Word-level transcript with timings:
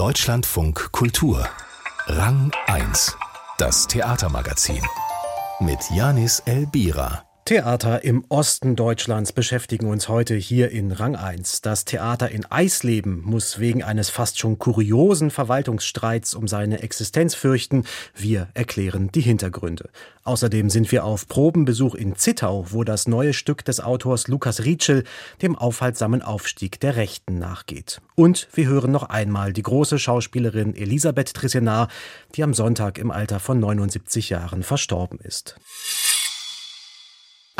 Deutschlandfunk 0.00 0.92
Kultur. 0.92 1.46
Rang 2.06 2.50
1. 2.64 3.18
Das 3.58 3.86
Theatermagazin. 3.86 4.82
Mit 5.60 5.78
Janis 5.90 6.40
Elbira. 6.46 7.29
Theater 7.50 8.04
im 8.04 8.24
Osten 8.28 8.76
Deutschlands 8.76 9.32
beschäftigen 9.32 9.88
uns 9.88 10.08
heute 10.08 10.36
hier 10.36 10.70
in 10.70 10.92
Rang 10.92 11.16
1. 11.16 11.62
Das 11.62 11.84
Theater 11.84 12.30
in 12.30 12.46
Eisleben 12.46 13.22
muss 13.22 13.58
wegen 13.58 13.82
eines 13.82 14.08
fast 14.08 14.38
schon 14.38 14.60
kuriosen 14.60 15.32
Verwaltungsstreits 15.32 16.34
um 16.34 16.46
seine 16.46 16.80
Existenz 16.80 17.34
fürchten. 17.34 17.86
Wir 18.14 18.50
erklären 18.54 19.10
die 19.10 19.20
Hintergründe. 19.20 19.90
Außerdem 20.22 20.70
sind 20.70 20.92
wir 20.92 21.04
auf 21.04 21.26
Probenbesuch 21.26 21.96
in 21.96 22.14
Zittau, 22.14 22.66
wo 22.70 22.84
das 22.84 23.08
neue 23.08 23.32
Stück 23.32 23.64
des 23.64 23.80
Autors 23.80 24.28
Lukas 24.28 24.62
Rietschel 24.62 25.02
dem 25.42 25.56
aufhaltsamen 25.56 26.22
Aufstieg 26.22 26.78
der 26.78 26.94
Rechten 26.94 27.40
nachgeht. 27.40 28.00
Und 28.14 28.46
wir 28.52 28.68
hören 28.68 28.92
noch 28.92 29.10
einmal 29.10 29.52
die 29.52 29.64
große 29.64 29.98
Schauspielerin 29.98 30.76
Elisabeth 30.76 31.34
Trissenar, 31.34 31.88
die 32.36 32.44
am 32.44 32.54
Sonntag 32.54 32.96
im 32.98 33.10
Alter 33.10 33.40
von 33.40 33.58
79 33.58 34.30
Jahren 34.30 34.62
verstorben 34.62 35.18
ist. 35.18 35.56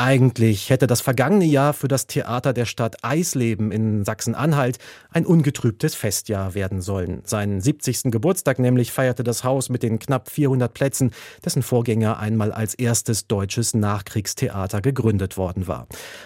Eigentlich 0.03 0.71
hätte 0.71 0.87
das 0.87 0.99
vergangene 0.99 1.45
Jahr 1.45 1.73
für 1.75 1.87
das 1.87 2.07
Theater 2.07 2.53
der 2.53 2.65
Stadt 2.65 3.03
Eisleben 3.03 3.71
in 3.71 4.03
Sachsen-Anhalt 4.03 4.79
ein 5.11 5.27
ungetrübtes 5.27 5.93
Festjahr 5.93 6.55
werden 6.55 6.81
sollen. 6.81 7.21
Seinen 7.23 7.61
70. 7.61 8.05
Geburtstag 8.05 8.57
nämlich 8.57 8.91
feierte 8.91 9.23
das 9.23 9.43
Haus 9.43 9.69
mit 9.69 9.83
den 9.83 9.99
knapp 9.99 10.31
400 10.31 10.73
Plätzen, 10.73 11.11
dessen 11.45 11.61
Vorgänger 11.61 12.17
einmal 12.17 12.51
als 12.51 12.73
erstes 12.73 13.27
deutsches 13.27 13.75
Nachkriegstheater 13.75 14.81
gegründet 14.81 15.37
worden 15.37 15.67
war. 15.67 15.85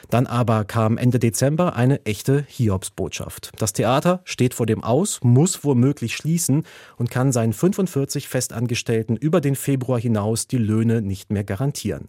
Dann 0.10 0.26
aber 0.26 0.64
kam 0.64 0.98
Ende 0.98 1.20
Dezember 1.20 1.76
eine 1.76 2.06
echte 2.06 2.46
Hiobsbotschaft. 2.48 3.52
Das 3.58 3.74
Theater 3.74 4.22
steht 4.24 4.54
vor 4.54 4.68
dem 4.68 4.86
Aus, 4.86 5.20
muss 5.22 5.66
womöglich 5.66 6.16
schließen 6.16 6.64
und 6.96 7.12
kann 7.12 7.34
seinen 7.34 7.52
45 7.52 8.30
Festangestellten 8.30 9.18
über 9.18 9.42
den 9.42 9.58
Februar 9.58 10.00
hinaus 10.00 10.48
die 10.48 10.60
Löhne 10.60 11.02
nicht 11.02 11.30
mehr 11.30 11.44
garantieren. 11.44 12.08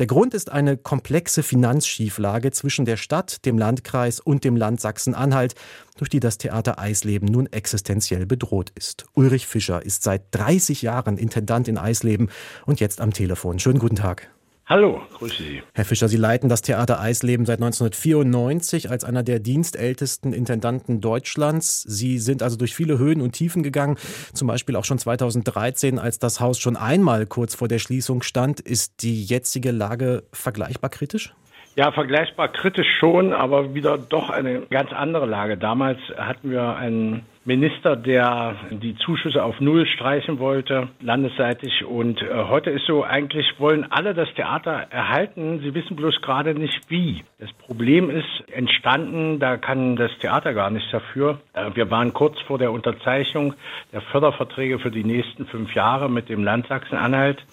Der 0.00 0.08
Grund 0.08 0.34
ist 0.34 0.50
eine 0.50 0.76
komplexe 0.96 1.42
Finanzschieflage 1.42 2.52
zwischen 2.52 2.86
der 2.86 2.96
Stadt, 2.96 3.44
dem 3.44 3.58
Landkreis 3.58 4.18
und 4.18 4.44
dem 4.44 4.56
Land 4.56 4.80
Sachsen-Anhalt, 4.80 5.54
durch 5.98 6.08
die 6.08 6.20
das 6.20 6.38
Theater 6.38 6.78
Eisleben 6.78 7.28
nun 7.28 7.52
existenziell 7.52 8.24
bedroht 8.24 8.72
ist. 8.74 9.04
Ulrich 9.12 9.46
Fischer 9.46 9.84
ist 9.84 10.04
seit 10.04 10.22
30 10.30 10.80
Jahren 10.80 11.18
Intendant 11.18 11.68
in 11.68 11.76
Eisleben 11.76 12.30
und 12.64 12.80
jetzt 12.80 13.02
am 13.02 13.12
Telefon. 13.12 13.58
Schönen 13.58 13.78
guten 13.78 13.96
Tag. 13.96 14.30
Hallo, 14.68 15.00
grüße 15.14 15.44
Sie. 15.44 15.62
Herr 15.74 15.84
Fischer, 15.84 16.08
Sie 16.08 16.16
leiten 16.16 16.48
das 16.48 16.60
Theater 16.60 16.98
Eisleben 16.98 17.46
seit 17.46 17.58
1994 17.58 18.90
als 18.90 19.04
einer 19.04 19.22
der 19.22 19.38
dienstältesten 19.38 20.32
Intendanten 20.32 21.00
Deutschlands. 21.00 21.82
Sie 21.82 22.18
sind 22.18 22.42
also 22.42 22.56
durch 22.56 22.74
viele 22.74 22.98
Höhen 22.98 23.20
und 23.20 23.30
Tiefen 23.30 23.62
gegangen, 23.62 23.96
zum 24.34 24.48
Beispiel 24.48 24.74
auch 24.74 24.84
schon 24.84 24.98
2013, 24.98 26.00
als 26.00 26.18
das 26.18 26.40
Haus 26.40 26.58
schon 26.58 26.76
einmal 26.76 27.26
kurz 27.26 27.54
vor 27.54 27.68
der 27.68 27.78
Schließung 27.78 28.22
stand. 28.22 28.58
Ist 28.58 29.04
die 29.04 29.22
jetzige 29.22 29.70
Lage 29.70 30.24
vergleichbar 30.32 30.90
kritisch? 30.90 31.32
Ja, 31.76 31.92
vergleichbar 31.92 32.48
kritisch 32.48 32.88
schon, 32.98 33.32
aber 33.32 33.72
wieder 33.72 33.96
doch 33.96 34.30
eine 34.30 34.62
ganz 34.62 34.92
andere 34.92 35.26
Lage. 35.26 35.56
Damals 35.56 36.00
hatten 36.16 36.50
wir 36.50 36.74
einen 36.74 37.24
Minister, 37.46 37.94
der 37.94 38.56
die 38.72 38.96
Zuschüsse 38.96 39.44
auf 39.44 39.60
Null 39.60 39.86
streichen 39.86 40.40
wollte, 40.40 40.88
landesseitig. 41.00 41.84
Und 41.84 42.20
äh, 42.20 42.26
heute 42.48 42.70
ist 42.70 42.86
so, 42.86 43.04
eigentlich 43.04 43.60
wollen 43.60 43.86
alle 43.88 44.14
das 44.14 44.28
Theater 44.34 44.88
erhalten. 44.90 45.60
Sie 45.60 45.72
wissen 45.72 45.94
bloß 45.94 46.22
gerade 46.22 46.54
nicht 46.54 46.90
wie. 46.90 47.22
Das 47.38 47.52
Problem 47.52 48.10
ist 48.10 48.26
entstanden, 48.52 49.38
da 49.38 49.58
kann 49.58 49.94
das 49.94 50.10
Theater 50.18 50.54
gar 50.54 50.70
nichts 50.70 50.90
dafür. 50.90 51.38
Äh, 51.52 51.70
wir 51.74 51.88
waren 51.88 52.12
kurz 52.12 52.40
vor 52.40 52.58
der 52.58 52.72
Unterzeichnung 52.72 53.54
der 53.92 54.00
Förderverträge 54.00 54.80
für 54.80 54.90
die 54.90 55.04
nächsten 55.04 55.46
fünf 55.46 55.72
Jahre 55.72 56.10
mit 56.10 56.28
dem 56.28 56.42
Land 56.42 56.66
Sachsen-Anhalt. 56.66 57.44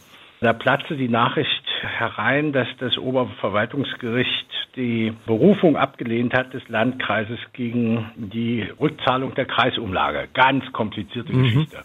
Da 0.41 0.53
platzte 0.53 0.97
die 0.97 1.07
Nachricht 1.07 1.63
herein, 1.80 2.52
dass 2.52 2.67
das 2.80 2.97
Oberverwaltungsgericht 2.97 4.53
die 4.75 5.13
Berufung 5.25 5.78
abgelehnt 5.78 6.34
hat 6.34 6.53
des 6.53 6.67
Landkreises 6.69 7.39
gegen 7.53 8.11
die 8.16 8.67
Rückzahlung 8.79 9.35
der 9.35 9.45
Kreisumlage. 9.45 10.28
Ganz 10.34 10.72
komplizierte 10.72 11.34
mhm. 11.34 11.44
Geschichte. 11.44 11.84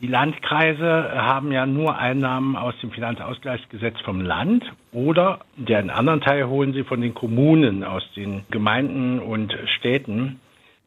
Die 0.00 0.08
Landkreise 0.08 1.12
haben 1.14 1.52
ja 1.52 1.64
nur 1.64 1.96
Einnahmen 1.96 2.56
aus 2.56 2.74
dem 2.82 2.90
Finanzausgleichsgesetz 2.90 4.00
vom 4.00 4.20
Land 4.20 4.64
oder 4.90 5.40
den 5.56 5.90
anderen 5.90 6.20
Teil 6.20 6.48
holen 6.48 6.72
sie 6.72 6.82
von 6.82 7.00
den 7.00 7.14
Kommunen, 7.14 7.84
aus 7.84 8.02
den 8.16 8.42
Gemeinden 8.50 9.20
und 9.20 9.56
Städten. 9.78 10.40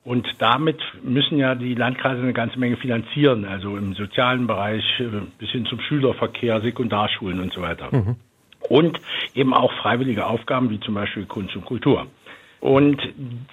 Und 0.03 0.27
damit 0.39 0.81
müssen 1.01 1.37
ja 1.37 1.55
die 1.55 1.75
Landkreise 1.75 2.21
eine 2.21 2.33
ganze 2.33 2.59
Menge 2.59 2.75
finanzieren, 2.75 3.45
also 3.45 3.77
im 3.77 3.93
sozialen 3.93 4.47
Bereich 4.47 4.83
äh, 4.99 5.05
bis 5.39 5.49
hin 5.49 5.65
zum 5.65 5.79
Schülerverkehr, 5.79 6.59
Sekundarschulen 6.59 7.39
und 7.39 7.53
so 7.53 7.61
weiter. 7.61 7.87
Mhm. 7.91 8.17
Und 8.69 8.99
eben 9.33 9.53
auch 9.53 9.71
freiwillige 9.73 10.25
Aufgaben 10.25 10.69
wie 10.69 10.79
zum 10.79 10.95
Beispiel 10.95 11.25
Kunst 11.25 11.55
und 11.55 11.65
Kultur. 11.65 12.07
Und 12.65 12.99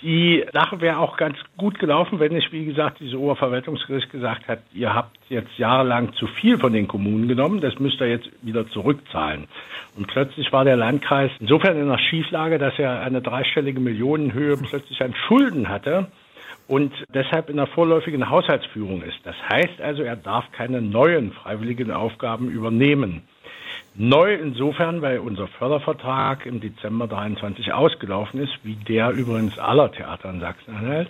die 0.00 0.42
Sache 0.54 0.80
wäre 0.80 0.96
auch 0.96 1.18
ganz 1.18 1.36
gut 1.58 1.78
gelaufen, 1.78 2.18
wenn 2.18 2.32
nicht, 2.32 2.50
wie 2.50 2.64
gesagt, 2.64 3.00
dieses 3.00 3.14
Oberverwaltungsgericht 3.14 4.10
gesagt 4.10 4.48
hat, 4.48 4.60
ihr 4.72 4.94
habt 4.94 5.18
jetzt 5.28 5.58
jahrelang 5.58 6.14
zu 6.14 6.26
viel 6.26 6.56
von 6.56 6.72
den 6.72 6.88
Kommunen 6.88 7.28
genommen, 7.28 7.60
das 7.60 7.78
müsst 7.78 8.00
ihr 8.00 8.08
jetzt 8.08 8.30
wieder 8.40 8.66
zurückzahlen. 8.68 9.48
Und 9.98 10.06
plötzlich 10.06 10.50
war 10.50 10.64
der 10.64 10.76
Landkreis 10.76 11.30
insofern 11.40 11.76
in 11.76 11.82
einer 11.82 11.98
Schieflage, 11.98 12.56
dass 12.56 12.78
er 12.78 13.02
eine 13.02 13.20
dreistellige 13.20 13.80
Millionenhöhe 13.80 14.56
plötzlich 14.56 15.02
an 15.02 15.14
Schulden 15.28 15.68
hatte 15.68 16.06
und 16.66 16.94
deshalb 17.12 17.50
in 17.50 17.56
der 17.56 17.66
vorläufigen 17.66 18.30
Haushaltsführung 18.30 19.02
ist. 19.02 19.18
Das 19.24 19.36
heißt 19.46 19.82
also, 19.82 20.02
er 20.02 20.16
darf 20.16 20.50
keine 20.52 20.80
neuen 20.80 21.32
freiwilligen 21.32 21.90
Aufgaben 21.90 22.48
übernehmen. 22.48 23.24
Neu 23.94 24.34
insofern, 24.34 25.02
weil 25.02 25.18
unser 25.18 25.48
Fördervertrag 25.48 26.46
im 26.46 26.60
Dezember 26.60 27.06
23 27.06 27.74
ausgelaufen 27.74 28.40
ist, 28.40 28.52
wie 28.62 28.74
der 28.74 29.10
übrigens 29.10 29.58
aller 29.58 29.92
Theater 29.92 30.30
in 30.30 30.40
Sachsen-Anhalt. 30.40 31.08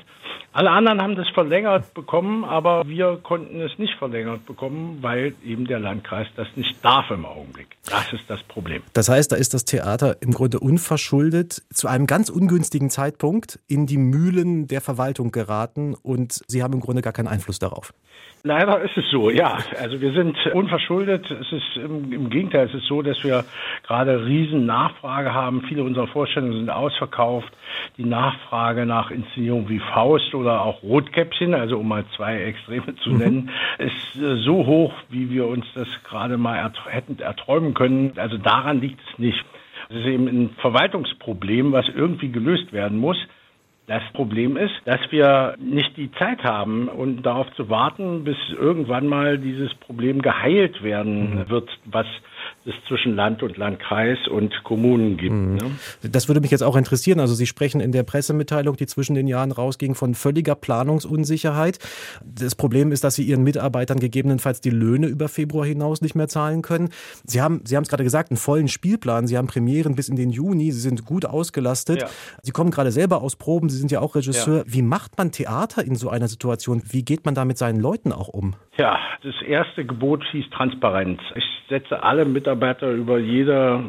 Alle 0.53 0.71
anderen 0.71 1.01
haben 1.01 1.15
das 1.15 1.29
verlängert 1.29 1.95
bekommen, 1.95 2.45
aber 2.45 2.87
wir 2.87 3.21
konnten 3.23 3.61
es 3.61 3.79
nicht 3.79 3.95
verlängert 3.95 4.45
bekommen, 4.47 4.99
weil 5.01 5.33
eben 5.45 5.67
der 5.67 5.79
Landkreis 5.79 6.27
das 6.37 6.49
nicht 6.57 6.85
darf 6.85 7.11
im 7.11 7.25
Augenblick. 7.25 7.69
Das 7.89 8.13
ist 8.13 8.29
das 8.29 8.43
Problem. 8.43 8.83
Das 8.93 9.09
heißt, 9.09 9.31
da 9.33 9.37
ist 9.37 9.55
das 9.55 9.65
Theater 9.65 10.17
im 10.21 10.33
Grunde 10.33 10.59
unverschuldet 10.59 11.63
zu 11.73 11.89
einem 11.89 12.07
ganz 12.07 12.29
ungünstigen 12.31 12.91
Zeitpunkt 12.91 13.61
in 13.69 13.87
die 13.87 13.97
Mühlen 13.97 14.67
der 14.67 14.81
Verwaltung 14.81 15.31
geraten 15.31 15.95
und 15.95 16.43
Sie 16.49 16.63
haben 16.63 16.75
im 16.75 16.81
Grunde 16.81 17.01
gar 17.01 17.13
keinen 17.13 17.29
Einfluss 17.29 17.59
darauf. 17.59 17.95
Leider 18.45 18.81
ist 18.83 18.97
es 18.97 19.05
so, 19.11 19.31
ja. 19.31 19.59
Also 19.79 20.01
wir 20.01 20.13
sind 20.13 20.37
unverschuldet. 20.53 21.31
Es 21.31 21.53
ist 21.53 21.77
im, 21.77 22.13
im 22.13 22.29
Gegenteil, 22.29 22.69
es 22.73 22.83
ist 22.83 22.89
so, 22.89 23.03
dass 23.03 23.23
wir 23.25 23.45
gerade 23.87 24.25
riesen 24.25 24.67
Nachfrage 24.67 25.35
haben. 25.35 25.63
Viele 25.69 25.83
unserer 25.83 26.07
Vorstellungen 26.07 26.55
sind 26.55 26.71
ausverkauft. 26.71 27.53
Die 27.99 28.05
Nachfrage 28.05 28.87
nach 28.87 29.11
Inszenierungen 29.11 29.69
wie 29.69 29.81
Faust 29.81 30.35
oder 30.35 30.63
auch 30.63 30.83
Rotkäppchen, 30.83 31.55
also 31.55 31.79
um 31.79 31.89
mal 31.89 32.05
zwei 32.17 32.43
Extreme 32.43 32.95
zu 32.97 33.11
mhm. 33.11 33.19
nennen, 33.19 33.51
ist 33.79 34.23
äh, 34.23 34.37
so 34.37 34.67
hoch, 34.67 34.93
wie 35.09 35.31
wir 35.31 35.47
uns 35.47 35.67
das 35.75 35.89
gerade 36.05 36.37
mal 36.37 36.57
ert 36.57 36.79
hätten 36.87 37.19
erträumen 37.21 37.75
können. 37.75 38.13
Also 38.17 38.39
daran 38.39 38.81
liegt 38.81 39.01
es 39.11 39.19
nicht. 39.19 39.45
Es 39.89 39.97
ist 39.97 40.07
eben 40.07 40.27
ein 40.27 40.51
Verwaltungsproblem, 40.61 41.73
was 41.73 41.87
irgendwie 41.89 42.31
gelöst 42.31 42.73
werden 42.73 42.99
muss. 42.99 43.19
Das 43.87 44.03
Problem 44.13 44.57
ist, 44.57 44.75
dass 44.85 45.01
wir 45.11 45.57
nicht 45.59 45.97
die 45.97 46.11
Zeit 46.13 46.45
haben 46.45 46.89
und 46.89 47.25
darauf 47.25 47.53
zu 47.57 47.69
warten, 47.69 48.23
bis 48.23 48.37
irgendwann 48.57 49.09
mal 49.09 49.39
dieses 49.39 49.75
Problem 49.75 50.23
geheilt 50.23 50.83
werden 50.83 51.35
mhm. 51.35 51.51
wird, 51.51 51.69
was 51.85 52.07
es 52.65 52.75
zwischen 52.87 53.17
Land 53.17 53.43
und 53.43 53.57
Landkreis 53.57 54.19
und 54.29 54.53
Kommunen 54.63 55.17
gibt. 55.17 55.35
Mhm. 55.35 55.55
Ne? 55.57 55.71
Das 56.03 56.29
würde 56.29 56.41
mich 56.41 56.51
jetzt 56.51 56.63
auch 56.63 56.77
interessieren. 56.77 57.19
Also 57.19 57.35
Sie 57.35 57.47
sprechen 57.47 57.81
in 57.81 57.93
der 57.93 58.05
Pressemitteilung, 58.05 58.77
die 58.77 58.87
zwischen 58.87 59.15
den 59.15 59.27
Jahren 59.27 59.51
rausging, 59.51 59.95
von 59.95 60.15
völliger 60.15 60.55
Planungsunsicherheit. 60.55 61.79
Das 62.25 62.55
Problem 62.55 62.93
ist, 62.93 63.03
dass 63.05 63.17
Sie 63.17 63.25
Ihren 63.25 63.43
Mitarbeitern 63.43 63.99
gegebenenfalls 63.99 64.61
die 64.61 64.71
Löhne 64.71 65.09
über 65.09 65.29
Februar 65.29 65.67
hinaus 65.67 66.03
nicht 66.03 66.15
mehr 66.15 66.29
zahlen 66.29 66.63
können. 66.63 66.91
Sie 67.25 67.41
haben, 67.41 67.63
Sie 67.65 67.77
haben 67.77 67.83
es 67.83 67.89
gerade 67.89 68.05
gesagt, 68.05 68.31
einen 68.31 68.39
vollen 68.39 68.69
Spielplan. 68.69 69.27
Sie 69.27 69.37
haben 69.37 69.49
Premieren 69.49 69.97
bis 69.97 70.09
in 70.09 70.17
den 70.17 70.31
Juni. 70.31 70.71
Sie 70.71 70.81
sind 70.81 71.05
gut 71.05 71.25
ausgelastet. 71.25 72.03
Ja. 72.03 72.09
Sie 72.43 72.53
kommen 72.53 72.71
gerade 72.71 72.93
selber 72.93 73.23
aus 73.23 73.37
Proben. 73.37 73.71
Sie 73.71 73.79
sind 73.79 73.91
ja 73.91 74.01
auch 74.01 74.15
Regisseur. 74.15 74.59
Ja. 74.59 74.65
Wie 74.67 74.83
macht 74.83 75.19
man 75.19 75.33
Theater 75.33 75.85
in 75.85 75.97
so 75.97 76.11
einer 76.11 76.29
Situation? 76.29 76.83
Wie 76.89 77.05
geht 77.05 77.25
man 77.25 77.35
da 77.35 77.45
mit 77.45 77.59
seinen 77.59 77.81
Leuten 77.81 78.13
auch 78.13 78.29
um? 78.29 78.55
Ja, 78.79 78.99
das 79.23 79.35
erste 79.43 79.85
Gebot 79.85 80.25
hieß 80.33 80.49
Transparenz. 80.49 81.21
Ich 81.35 81.45
setze 81.69 82.03
alle 82.03 82.25
Mitarbeiter 82.25 82.91
über 82.91 83.19
jede 83.19 83.85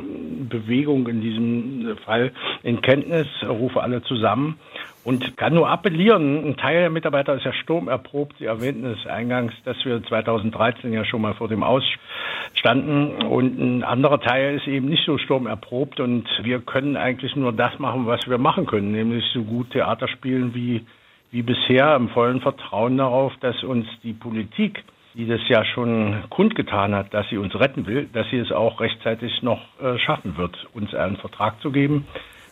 Bewegung 0.50 1.07
in 1.07 1.21
diesem 1.21 1.97
Fall 2.03 2.33
in 2.63 2.81
Kenntnis, 2.81 3.27
rufe 3.47 3.81
alle 3.81 4.01
zusammen 4.03 4.59
und 5.06 5.38
kann 5.38 5.53
nur 5.53 5.69
appellieren. 5.69 6.45
Ein 6.45 6.57
Teil 6.57 6.81
der 6.81 6.89
Mitarbeiter 6.89 7.33
ist 7.33 7.45
ja 7.45 7.53
sturmerprobt. 7.53 8.35
Sie 8.39 8.45
erwähnten 8.45 8.85
es 8.85 9.07
eingangs, 9.07 9.53
dass 9.63 9.77
wir 9.85 10.03
2013 10.03 10.91
ja 10.91 11.06
schon 11.06 11.21
mal 11.21 11.33
vor 11.33 11.47
dem 11.47 11.63
Aus 11.63 11.83
standen 12.53 13.24
und 13.24 13.57
ein 13.57 13.83
anderer 13.83 14.19
Teil 14.19 14.57
ist 14.57 14.68
eben 14.68 14.88
nicht 14.88 15.06
so 15.06 15.18
sturmerprobt 15.18 16.01
und 16.01 16.27
wir 16.44 16.59
können 16.59 16.97
eigentlich 16.97 17.38
nur 17.38 17.53
das 17.53 17.80
machen, 17.80 18.06
was 18.06 18.27
wir 18.27 18.38
machen 18.38 18.65
können, 18.65 18.91
nämlich 18.91 19.24
so 19.33 19.44
gut 19.44 19.71
Theater 19.71 20.09
spielen 20.09 20.53
wie 20.53 20.85
wie 21.33 21.41
bisher 21.41 21.95
im 21.95 22.09
vollen 22.09 22.41
Vertrauen 22.41 22.97
darauf, 22.97 23.33
dass 23.41 23.63
uns 23.63 23.88
die 24.03 24.13
Politik, 24.13 24.83
die 25.15 25.25
das 25.25 25.41
ja 25.50 25.65
schon 25.65 26.24
kundgetan 26.30 26.94
hat, 26.94 27.12
dass 27.12 27.27
sie 27.30 27.38
uns 27.38 27.56
retten 27.56 27.88
will, 27.88 28.07
dass 28.13 28.30
sie 28.30 28.38
es 28.38 28.51
auch 28.51 28.80
rechtzeitig 28.80 29.41
noch 29.41 29.59
äh, 29.81 29.97
schaffen 29.97 30.38
wird, 30.38 30.56
uns 30.75 30.94
einen 30.94 31.18
Vertrag 31.18 31.59
zu 31.62 31.71
geben, 31.71 32.06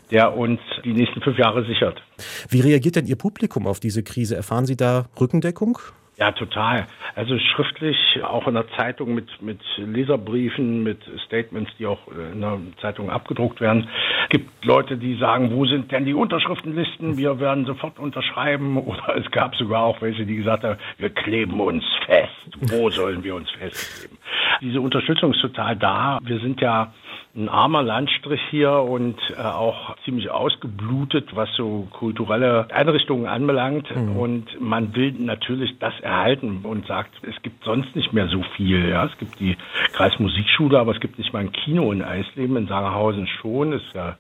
der 0.10 0.36
uns 0.36 0.60
die 0.84 0.94
nächsten 0.94 1.22
fünf 1.22 1.38
Jahre 1.38 1.64
sichert. 1.64 2.02
Wie 2.50 2.60
reagiert 2.60 2.96
denn 2.96 3.06
Ihr 3.06 3.18
Publikum 3.18 3.68
auf 3.68 3.80
diese 3.80 4.02
Krise? 4.02 4.36
Erfahren 4.36 4.66
Sie 4.66 4.76
da 4.76 5.06
Rückendeckung? 5.20 5.78
Ja, 6.22 6.32
total. 6.34 6.86
Also 7.16 7.36
schriftlich, 7.40 7.98
auch 8.24 8.48
in 8.48 8.54
der 8.54 8.68
Zeitung 8.78 9.16
mit, 9.16 9.42
mit 9.42 9.60
Leserbriefen, 9.78 10.84
mit 10.84 11.00
Statements, 11.26 11.72
die 11.80 11.88
auch 11.88 11.98
in 12.32 12.42
der 12.42 12.60
Zeitung 12.80 13.10
abgedruckt 13.10 13.60
werden. 13.60 13.88
Es 14.26 14.30
gibt 14.30 14.64
Leute, 14.64 14.98
die 14.98 15.18
sagen, 15.18 15.50
wo 15.52 15.66
sind 15.66 15.92
denn 15.92 16.06
die 16.06 16.14
Unterschriftenlisten? 16.14 17.18
Wir 17.18 17.40
werden 17.40 17.66
sofort 17.66 17.98
unterschreiben. 17.98 18.78
Oder 18.86 19.16
es 19.18 19.32
gab 19.32 19.56
sogar 19.56 19.82
auch 19.82 20.00
welche, 20.04 20.28
die 20.28 20.36
gesagt 20.36 20.64
haben, 20.64 20.78
wir 21.00 21.10
kleben 21.10 21.60
uns 21.60 21.84
fest. 22.06 22.30
Wo 22.70 22.92
sollen 22.92 23.24
wir 23.24 23.34
uns 23.34 23.50
festkleben? 23.50 24.20
Diese 24.62 24.80
Unterstützung 24.80 25.34
ist 25.34 25.42
total 25.42 25.76
da. 25.76 26.20
Wir 26.22 26.38
sind 26.38 26.62
ja 26.62 26.94
ein 27.34 27.48
armer 27.48 27.82
Landstrich 27.82 28.42
hier 28.50 28.72
und 28.74 29.18
äh, 29.38 29.42
auch 29.42 29.96
ziemlich 30.04 30.30
ausgeblutet, 30.30 31.34
was 31.34 31.50
so 31.56 31.88
kulturelle 31.92 32.68
Einrichtungen 32.72 33.26
anbelangt. 33.26 33.94
Mhm. 33.96 34.18
Und 34.18 34.62
man 34.62 34.94
will 34.96 35.14
natürlich 35.14 35.80
das 35.80 35.94
erhalten 36.02 36.62
und 36.64 36.88
sagt, 36.88 37.12
es 37.24 37.42
gibt 37.42 37.64
sonst 37.64 37.96
nicht 37.96 38.12
mehr 38.12 38.28
so 38.28 38.44
viel. 38.58 38.90
Ja, 38.90 39.06
es 39.06 39.18
gibt 39.18 39.40
die 39.40 39.56
Kreismusikschule, 39.94 40.78
aber 40.78 40.92
es 40.94 41.00
gibt 41.00 41.18
nicht 41.18 41.32
mal 41.32 41.40
ein 41.40 41.54
Kino 41.54 41.92
in 41.92 42.02
Eisleben, 42.02 42.58
in 42.58 42.68
Sangerhausen 42.68 43.28
schon. 43.28 43.72
Das 43.72 43.82
ist 43.82 43.96
ja 43.96 44.18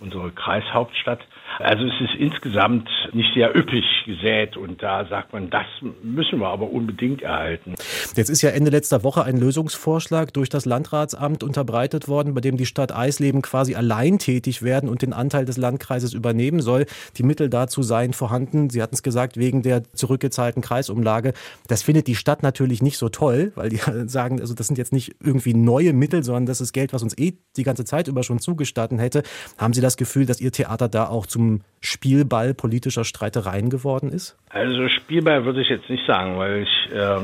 unsere 0.00 0.30
Kreishauptstadt. 0.30 1.20
Also 1.58 1.84
es 1.84 2.00
ist 2.00 2.14
insgesamt 2.18 2.88
nicht 3.12 3.32
sehr 3.34 3.56
üppig 3.56 3.84
gesät 4.06 4.56
und 4.56 4.82
da 4.82 5.06
sagt 5.06 5.32
man, 5.32 5.50
das 5.50 5.66
müssen 6.02 6.40
wir 6.40 6.48
aber 6.48 6.70
unbedingt 6.70 7.22
erhalten. 7.22 7.74
Jetzt 8.16 8.28
ist 8.28 8.42
ja 8.42 8.50
Ende 8.50 8.70
letzter 8.70 9.04
Woche 9.04 9.24
ein 9.24 9.36
Lösungsvorschlag 9.36 10.32
durch 10.32 10.48
das 10.48 10.64
Landratsamt 10.64 11.42
unterbreitet 11.42 12.08
worden, 12.08 12.34
bei 12.34 12.40
dem 12.40 12.56
die 12.56 12.66
Stadt 12.66 12.94
Eisleben 12.94 13.42
quasi 13.42 13.74
allein 13.74 14.18
tätig 14.18 14.62
werden 14.62 14.88
und 14.88 15.02
den 15.02 15.12
Anteil 15.12 15.44
des 15.44 15.56
Landkreises 15.56 16.12
übernehmen 16.12 16.60
soll. 16.60 16.86
Die 17.16 17.22
Mittel 17.22 17.48
dazu 17.48 17.82
seien 17.82 18.12
vorhanden. 18.12 18.70
Sie 18.70 18.82
hatten 18.82 18.94
es 18.94 19.02
gesagt, 19.02 19.36
wegen 19.36 19.62
der 19.62 19.84
zurückgezahlten 19.92 20.62
Kreisumlage. 20.62 21.32
Das 21.68 21.82
findet 21.82 22.06
die 22.06 22.16
Stadt 22.16 22.42
natürlich 22.42 22.82
nicht 22.82 22.98
so 22.98 23.08
toll, 23.08 23.52
weil 23.54 23.68
die 23.68 23.80
sagen, 24.06 24.40
also 24.40 24.54
das 24.54 24.66
sind 24.66 24.76
jetzt 24.76 24.92
nicht 24.92 25.16
irgendwie 25.22 25.54
neue 25.54 25.92
Mittel, 25.92 26.24
sondern 26.24 26.46
das 26.46 26.60
ist 26.60 26.72
Geld, 26.72 26.92
was 26.92 27.02
uns 27.02 27.16
eh 27.16 27.38
die 27.56 27.62
ganze 27.62 27.84
Zeit 27.84 28.08
über 28.08 28.22
schon 28.22 28.38
zugestanden 28.38 28.98
hätte. 28.98 29.22
Haben 29.58 29.72
Sie 29.72 29.80
das 29.80 29.96
Gefühl, 29.96 30.26
dass 30.26 30.40
Ihr 30.40 30.52
Theater 30.52 30.88
da 30.88 31.08
auch 31.08 31.26
zum 31.26 31.43
Spielball 31.80 32.54
politischer 32.54 33.04
Streitereien 33.04 33.70
geworden 33.70 34.10
ist? 34.10 34.36
Also 34.48 34.88
Spielball 34.88 35.44
würde 35.44 35.60
ich 35.60 35.68
jetzt 35.68 35.90
nicht 35.90 36.06
sagen, 36.06 36.38
weil 36.38 36.62
ich 36.62 36.92
äh, 36.92 37.18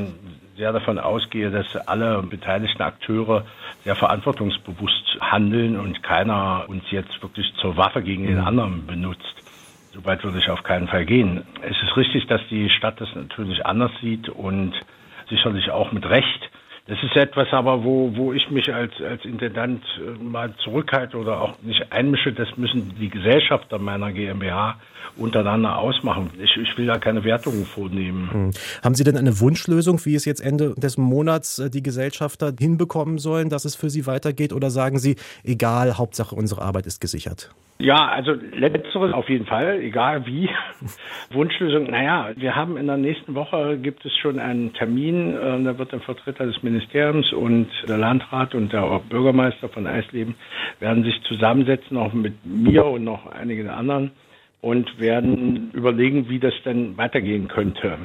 sehr 0.57 0.71
davon 0.71 0.99
ausgehe, 0.99 1.49
dass 1.49 1.75
alle 1.87 2.21
beteiligten 2.21 2.83
Akteure 2.83 3.45
sehr 3.83 3.95
verantwortungsbewusst 3.95 5.17
handeln 5.19 5.79
und 5.79 6.03
keiner 6.03 6.65
uns 6.67 6.83
jetzt 6.91 7.21
wirklich 7.21 7.51
zur 7.59 7.77
Waffe 7.77 8.01
gegen 8.03 8.27
den 8.27 8.39
mhm. 8.39 8.47
anderen 8.47 8.85
benutzt. 8.85 9.35
Soweit 9.93 10.23
würde 10.23 10.37
ich 10.37 10.49
auf 10.49 10.63
keinen 10.63 10.87
Fall 10.87 11.05
gehen. 11.05 11.43
Es 11.61 11.75
ist 11.81 11.97
richtig, 11.97 12.27
dass 12.27 12.41
die 12.49 12.69
Stadt 12.69 13.01
das 13.01 13.09
natürlich 13.15 13.65
anders 13.65 13.91
sieht 14.01 14.29
und 14.29 14.73
sicherlich 15.29 15.71
auch 15.71 15.91
mit 15.91 16.05
Recht. 16.05 16.49
Das 16.91 17.01
ist 17.03 17.15
etwas 17.15 17.47
aber, 17.53 17.85
wo, 17.85 18.11
wo 18.17 18.33
ich 18.33 18.51
mich 18.51 18.73
als, 18.73 18.91
als 19.01 19.23
Intendant 19.23 19.81
äh, 19.97 20.21
mal 20.21 20.53
zurückhalte 20.57 21.15
oder 21.15 21.39
auch 21.39 21.53
nicht 21.61 21.89
einmische. 21.89 22.33
Das 22.33 22.49
müssen 22.57 22.93
die 22.99 23.07
Gesellschafter 23.07 23.79
meiner 23.79 24.11
GmbH 24.11 24.75
untereinander 25.15 25.77
ausmachen. 25.77 26.31
Ich, 26.43 26.57
ich 26.57 26.77
will 26.77 26.87
da 26.87 26.97
keine 26.97 27.23
Wertungen 27.23 27.65
vornehmen. 27.65 28.29
Hm. 28.33 28.51
Haben 28.83 28.95
Sie 28.95 29.05
denn 29.05 29.15
eine 29.15 29.39
Wunschlösung, 29.39 30.03
wie 30.03 30.15
es 30.15 30.25
jetzt 30.25 30.41
Ende 30.41 30.73
des 30.75 30.97
Monats 30.97 31.59
äh, 31.59 31.69
die 31.69 31.81
Gesellschafter 31.81 32.51
hinbekommen 32.59 33.19
sollen, 33.19 33.47
dass 33.47 33.63
es 33.63 33.73
für 33.73 33.89
Sie 33.89 34.05
weitergeht? 34.05 34.51
Oder 34.51 34.69
sagen 34.69 34.99
Sie, 34.99 35.15
egal, 35.45 35.97
Hauptsache 35.97 36.35
unsere 36.35 36.61
Arbeit 36.61 36.87
ist 36.87 36.99
gesichert? 36.99 37.51
Ja, 37.81 38.09
also 38.09 38.33
letzteres 38.33 39.11
auf 39.11 39.27
jeden 39.27 39.47
Fall, 39.47 39.79
egal 39.81 40.25
wie. 40.27 40.47
Wunschlösung, 41.31 41.85
naja, 41.85 42.29
wir 42.35 42.55
haben 42.55 42.77
in 42.77 42.85
der 42.85 42.97
nächsten 42.97 43.33
Woche 43.33 43.77
gibt 43.77 44.05
es 44.05 44.15
schon 44.17 44.37
einen 44.39 44.71
Termin, 44.73 45.35
äh, 45.35 45.63
da 45.63 45.77
wird 45.79 45.91
der 45.91 45.99
Vertreter 46.01 46.45
des 46.45 46.61
Ministeriums 46.61 46.80
und 47.33 47.67
der 47.87 47.97
Landrat 47.97 48.55
und 48.55 48.73
der 48.73 49.01
Bürgermeister 49.09 49.69
von 49.69 49.87
Eisleben 49.87 50.35
werden 50.79 51.03
sich 51.03 51.21
zusammensetzen, 51.23 51.97
auch 51.97 52.13
mit 52.13 52.45
mir 52.45 52.85
und 52.85 53.03
noch 53.03 53.25
einigen 53.27 53.69
anderen 53.69 54.11
und 54.61 54.99
werden 54.99 55.71
überlegen, 55.73 56.29
wie 56.29 56.39
das 56.39 56.53
denn 56.63 56.97
weitergehen 56.97 57.47
könnte. 57.47 57.97